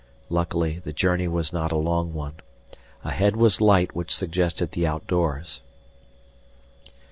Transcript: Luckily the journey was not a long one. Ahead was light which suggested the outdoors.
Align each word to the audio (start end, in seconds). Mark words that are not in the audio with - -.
Luckily 0.29 0.79
the 0.79 0.93
journey 0.93 1.27
was 1.27 1.53
not 1.53 1.71
a 1.71 1.77
long 1.77 2.11
one. 2.11 2.33
Ahead 3.03 3.35
was 3.35 3.61
light 3.61 3.95
which 3.95 4.11
suggested 4.15 4.71
the 4.71 4.87
outdoors. 4.87 5.61